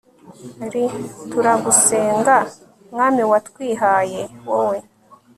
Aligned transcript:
r/ 0.71 0.73
turagusenga 1.31 2.37
mwami 2.91 3.23
watwihaye, 3.31 4.21
wowe 4.47 4.77